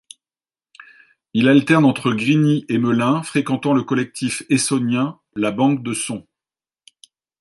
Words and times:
Il 1.35 1.47
alterne 1.47 1.85
entre 1.85 2.11
Grigny 2.13 2.65
et 2.69 2.79
Melun, 2.79 3.21
fréquentant 3.21 3.75
le 3.75 3.83
collectif 3.83 4.41
essonnien 4.49 5.19
La 5.35 5.51
Banque 5.51 5.83
de 5.83 5.93
Sons. 5.93 6.25